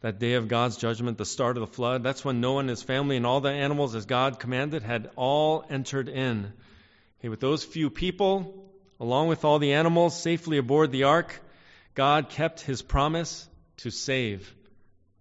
[0.00, 2.02] that day of God's judgment, the start of the flood.
[2.02, 5.64] That's when Noah and his family and all the animals, as God commanded, had all
[5.70, 6.52] entered in.
[7.20, 11.40] Okay, with those few people, along with all the animals safely aboard the ark,
[11.94, 14.54] God kept his promise to save.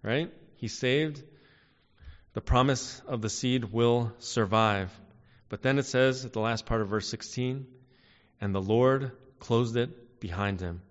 [0.04, 0.32] Right?
[0.58, 1.24] He saved.
[2.34, 4.92] The promise of the seed will survive.
[5.48, 7.66] But then it says at the last part of verse 16,
[8.42, 10.82] and the Lord closed it behind him.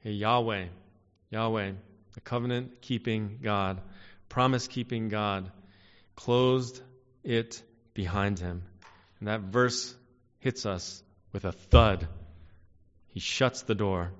[0.00, 0.66] Hey, Yahweh,
[1.30, 1.72] Yahweh,
[2.20, 3.80] the covenant keeping God,
[4.28, 5.50] promise keeping God,
[6.16, 6.82] closed
[7.24, 7.62] it
[7.94, 8.62] behind him.
[9.18, 9.94] And that verse
[10.40, 11.02] hits us
[11.32, 12.06] with a thud.
[13.08, 14.12] He shuts the door.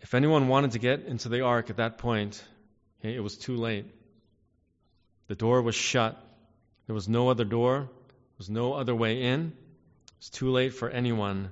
[0.00, 2.42] If anyone wanted to get into the ark at that point,
[3.02, 3.86] it was too late.
[5.28, 6.22] The door was shut.
[6.86, 7.78] There was no other door.
[7.78, 9.40] There was no other way in.
[9.46, 11.50] It was too late for anyone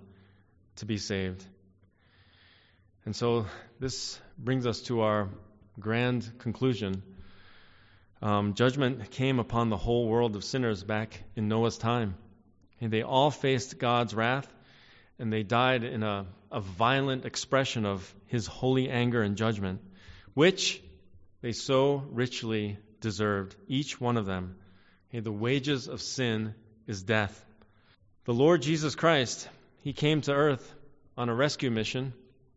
[0.77, 1.43] to be saved.
[3.07, 3.47] And so
[3.83, 5.29] this brings us to our
[5.81, 7.03] grand conclusion.
[8.23, 12.15] Um, judgment came upon the whole world of sinners back in Noah's time.
[12.81, 14.47] And they all faced God's wrath,
[15.19, 19.81] and they died in a, a violent expression of his holy anger and judgment,
[20.35, 20.81] which
[21.41, 24.55] they so richly deserved, each one of them.
[25.11, 26.55] Okay, the wages of sin
[26.87, 27.45] is death.
[28.27, 29.49] The Lord Jesus Christ,
[29.83, 30.73] he came to earth
[31.19, 32.13] on a rescue mission,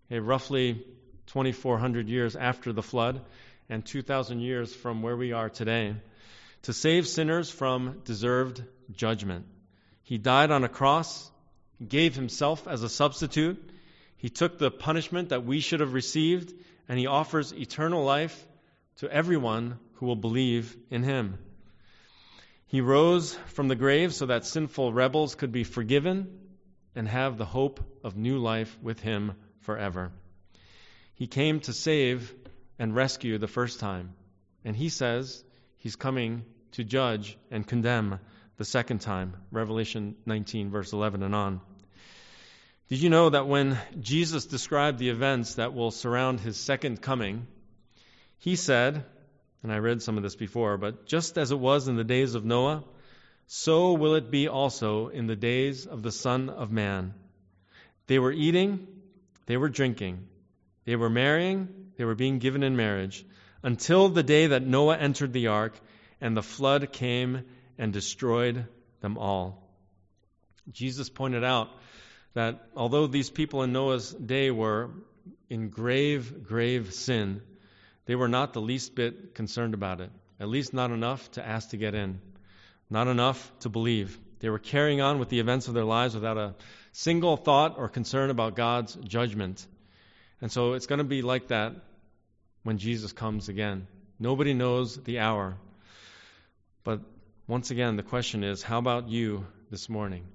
[0.05, 0.85] okay, roughly
[1.27, 3.21] 2,400 years after the flood
[3.69, 5.95] and 2,000 years from where we are today,
[6.63, 9.45] to save sinners from deserved judgment.
[10.03, 11.31] He died on a cross,
[11.85, 13.71] gave himself as a substitute.
[14.17, 16.53] He took the punishment that we should have received,
[16.87, 18.47] and he offers eternal life
[18.97, 21.37] to everyone who will believe in him.
[22.67, 26.39] He rose from the grave so that sinful rebels could be forgiven
[26.95, 30.11] and have the hope of new life with him forever.
[31.15, 32.33] He came to save
[32.77, 34.13] and rescue the first time,
[34.63, 35.43] and he says
[35.77, 38.19] he's coming to judge and condemn
[38.57, 39.33] the second time.
[39.51, 41.61] Revelation 19, verse 11 and on.
[42.89, 47.47] Did you know that when Jesus described the events that will surround his second coming,
[48.37, 49.03] he said,
[49.63, 52.35] and I read some of this before, but just as it was in the days
[52.35, 52.83] of Noah,
[53.47, 57.13] so will it be also in the days of the Son of Man.
[58.07, 58.87] They were eating,
[59.45, 60.27] they were drinking,
[60.85, 61.67] they were marrying,
[61.97, 63.25] they were being given in marriage,
[63.63, 65.73] until the day that Noah entered the ark
[66.21, 67.43] and the flood came
[67.77, 68.65] and destroyed
[69.01, 69.61] them all.
[70.71, 71.69] Jesus pointed out
[72.33, 74.91] that although these people in Noah's day were
[75.49, 77.41] in grave, grave sin,
[78.05, 81.69] they were not the least bit concerned about it, at least not enough to ask
[81.69, 82.19] to get in,
[82.89, 84.19] not enough to believe.
[84.39, 86.55] They were carrying on with the events of their lives without a
[86.91, 89.65] single thought or concern about God's judgment.
[90.41, 91.73] And so it's going to be like that
[92.63, 93.87] when Jesus comes again.
[94.19, 95.57] Nobody knows the hour.
[96.83, 97.01] But
[97.47, 100.25] once again, the question is how about you this morning?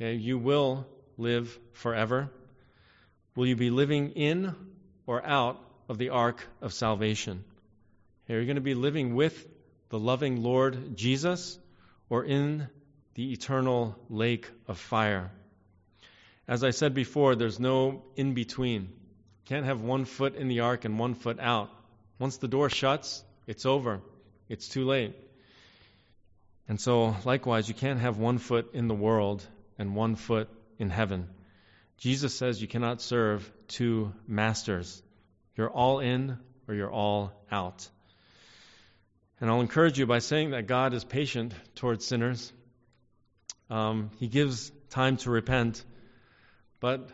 [0.00, 2.30] Okay, you will live forever.
[3.34, 4.54] Will you be living in
[5.06, 7.44] or out of the ark of salvation?
[8.28, 9.46] Are you going to be living with
[9.88, 11.58] the loving Lord Jesus
[12.10, 12.68] or in
[13.14, 15.30] the eternal lake of fire?
[16.46, 18.92] As I said before, there's no in between.
[19.48, 21.70] Can't have one foot in the ark and one foot out.
[22.18, 24.02] Once the door shuts, it's over.
[24.50, 25.16] It's too late.
[26.68, 29.42] And so, likewise, you can't have one foot in the world
[29.78, 31.28] and one foot in heaven.
[31.96, 35.02] Jesus says you cannot serve two masters.
[35.56, 37.88] You're all in or you're all out.
[39.40, 42.52] And I'll encourage you by saying that God is patient towards sinners.
[43.70, 45.82] Um, he gives time to repent,
[46.80, 47.08] but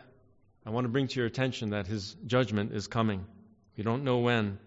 [0.65, 3.25] I want to bring to your attention that His judgment is coming.
[3.77, 4.57] We don't know when.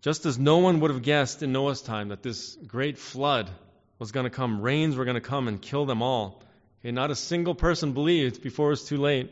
[0.00, 3.50] Just as no one would have guessed in Noah's time that this great flood
[3.98, 6.42] was going to come, rains were going to come and kill them all.
[6.80, 9.30] Okay, not a single person believed before it was too late.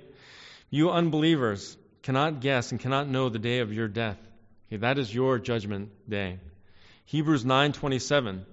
[0.69, 4.19] You unbelievers cannot guess and cannot know the day of your death.
[4.69, 6.39] Okay, that is your judgment day.
[7.07, 8.45] Hebrews 9:27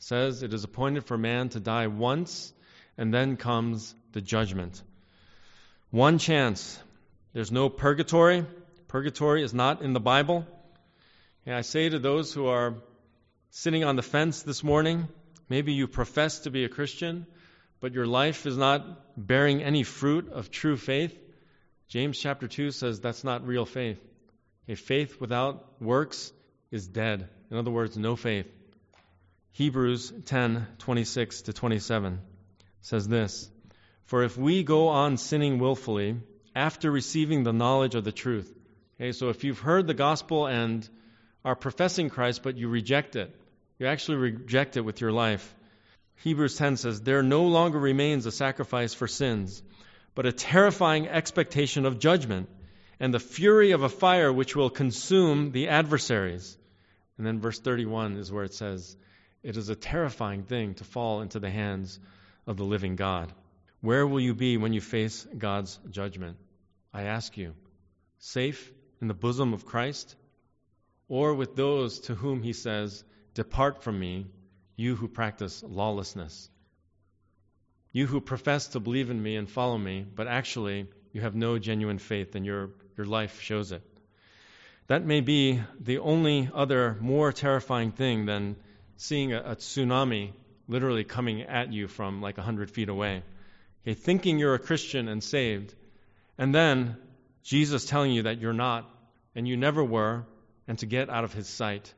[0.00, 2.52] says it is appointed for man to die once
[2.98, 4.82] and then comes the judgment.
[5.90, 6.78] One chance.
[7.32, 8.44] There's no purgatory.
[8.88, 10.46] Purgatory is not in the Bible.
[11.46, 12.74] And I say to those who are
[13.50, 15.08] sitting on the fence this morning,
[15.50, 17.26] Maybe you profess to be a Christian,
[17.80, 18.82] but your life is not
[19.16, 21.18] bearing any fruit of true faith.
[21.88, 24.00] James chapter 2 says that's not real faith.
[24.68, 26.32] A faith without works
[26.70, 27.28] is dead.
[27.50, 28.46] In other words, no faith.
[29.50, 32.20] Hebrews 10:26 to 27
[32.80, 33.50] says this,
[34.04, 36.20] "For if we go on sinning willfully
[36.54, 38.52] after receiving the knowledge of the truth."
[38.96, 40.88] Okay, so if you've heard the gospel and
[41.44, 43.34] are professing Christ but you reject it,
[43.78, 45.54] you actually reject it with your life.
[46.16, 49.62] Hebrews 10 says, "There no longer remains a sacrifice for sins,
[50.14, 52.48] but a terrifying expectation of judgment
[52.98, 56.58] and the fury of a fire which will consume the adversaries."
[57.16, 58.96] And then verse 31 is where it says,
[59.42, 61.98] it is a terrifying thing to fall into the hands
[62.46, 63.32] of the living God.
[63.80, 66.36] Where will you be when you face God's judgment?
[66.92, 67.54] I ask you,
[68.18, 70.16] safe in the bosom of Christ,
[71.08, 73.02] or with those to whom he says,
[73.34, 74.26] Depart from me,
[74.76, 76.50] you who practice lawlessness.
[77.92, 81.58] You who profess to believe in me and follow me, but actually you have no
[81.58, 83.82] genuine faith and your, your life shows it.
[84.88, 88.56] That may be the only other more terrifying thing than
[88.96, 90.32] seeing a, a tsunami
[90.68, 93.22] literally coming at you from like 100 feet away.
[93.82, 95.74] Okay, thinking you're a Christian and saved,
[96.36, 96.96] and then
[97.42, 98.88] Jesus telling you that you're not
[99.34, 100.26] and you never were,
[100.66, 101.94] and to get out of his sight.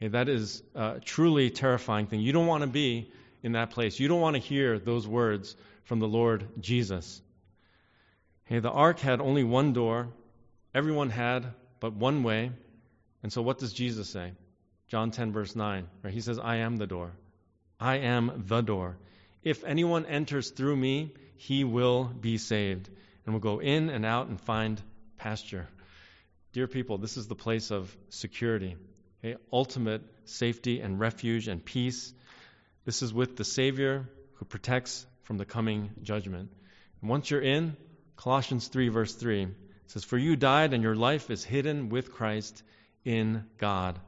[0.00, 2.20] Okay, that is a truly terrifying thing.
[2.20, 3.10] You don't want to be
[3.42, 3.98] in that place.
[3.98, 7.20] You don't want to hear those words from the Lord Jesus.
[8.46, 10.08] Okay, the ark had only one door.
[10.74, 11.46] Everyone had
[11.80, 12.52] but one way.
[13.22, 14.32] And so what does Jesus say?
[14.88, 16.12] John 10, verse 9, right?
[16.12, 17.12] He says, I am the door.
[17.78, 18.96] I am the door.
[19.42, 22.88] If anyone enters through me, he will be saved
[23.24, 24.80] and will go in and out and find
[25.16, 25.66] pasture.
[26.52, 28.76] Dear people, this is the place of security,
[29.24, 29.40] okay?
[29.52, 32.12] ultimate safety and refuge and peace.
[32.84, 36.50] This is with the Savior who protects from the coming judgment.
[37.00, 37.76] And once you're in,
[38.16, 39.48] Colossians 3, verse 3
[39.86, 42.62] says, For you died, and your life is hidden with Christ
[43.04, 43.98] in God.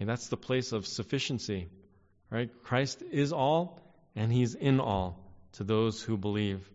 [0.00, 1.68] And that's the place of sufficiency.
[2.30, 2.50] Right?
[2.64, 3.81] Christ is all,
[4.14, 5.18] and He's in all
[5.52, 6.68] to those who believe.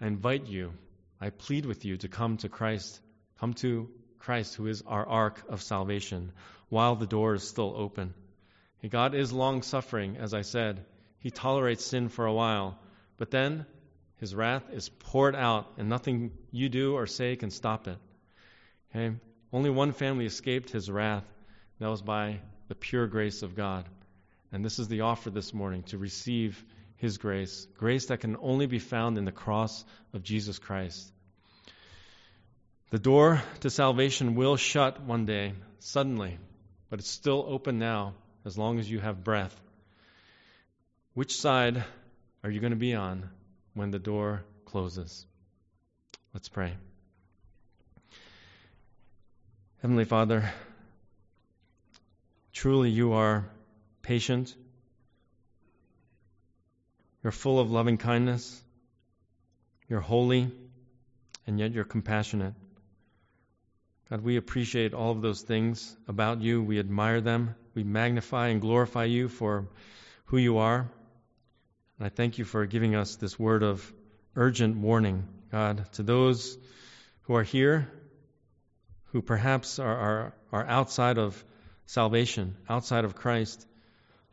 [0.00, 0.72] I invite you,
[1.20, 3.00] I plead with you to come to Christ.
[3.40, 6.32] Come to Christ, who is our ark of salvation,
[6.68, 8.14] while the door is still open.
[8.88, 10.84] God is long suffering, as I said.
[11.18, 12.78] He tolerates sin for a while,
[13.16, 13.66] but then
[14.18, 17.98] His wrath is poured out, and nothing you do or say can stop it.
[18.90, 19.16] Okay?
[19.52, 21.24] Only one family escaped His wrath,
[21.78, 23.88] that was by the pure grace of God.
[24.52, 26.64] And this is the offer this morning to receive
[26.96, 31.12] His grace, grace that can only be found in the cross of Jesus Christ.
[32.90, 36.38] The door to salvation will shut one day, suddenly,
[36.88, 39.54] but it's still open now as long as you have breath.
[41.14, 41.84] Which side
[42.44, 43.28] are you going to be on
[43.74, 45.26] when the door closes?
[46.32, 46.74] Let's pray.
[49.82, 50.50] Heavenly Father,
[52.56, 53.44] Truly, you are
[54.06, 54.54] patient.
[57.22, 58.62] You're full of loving kindness.
[59.88, 60.50] You're holy,
[61.46, 62.54] and yet you're compassionate.
[64.08, 66.62] God, we appreciate all of those things about you.
[66.62, 67.56] We admire them.
[67.74, 69.66] We magnify and glorify you for
[70.26, 70.88] who you are.
[71.98, 73.92] And I thank you for giving us this word of
[74.36, 76.56] urgent warning, God, to those
[77.22, 77.90] who are here,
[79.06, 81.44] who perhaps are, are, are outside of
[81.86, 83.66] salvation outside of Christ.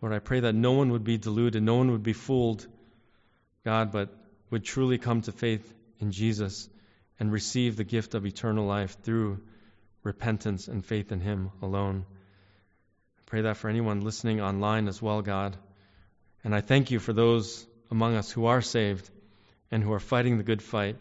[0.04, 2.68] Lord, I pray that no one would be deluded, no one would be fooled,
[3.64, 4.10] God, but
[4.49, 6.68] would truly come to faith in Jesus
[7.22, 9.39] and receive the gift of eternal life through
[10.04, 12.04] repentance and faith in Him alone.
[13.18, 15.56] I pray that for anyone listening online as well, God.
[16.43, 19.10] And I thank you for those among us who are saved
[19.72, 20.97] and who are fighting the good fight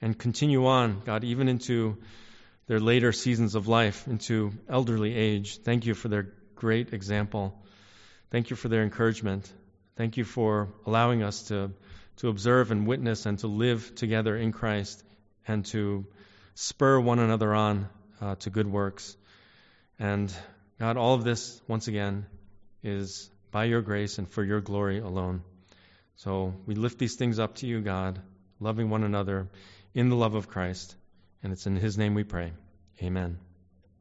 [0.00, 1.98] and continue on, God, even into
[2.68, 5.58] their later seasons of life into elderly age.
[5.64, 7.60] Thank you for their great example.
[8.30, 9.50] Thank you for their encouragement.
[9.96, 11.70] Thank you for allowing us to,
[12.18, 15.02] to observe and witness and to live together in Christ
[15.46, 16.06] and to
[16.54, 17.88] spur one another on
[18.20, 19.16] uh, to good works.
[19.98, 20.32] And
[20.78, 22.26] God, all of this, once again,
[22.82, 25.42] is by your grace and for your glory alone.
[26.16, 28.20] So we lift these things up to you, God,
[28.60, 29.48] loving one another
[29.94, 30.94] in the love of Christ.
[31.42, 32.52] And it's in His name we pray.
[33.02, 33.45] Amen.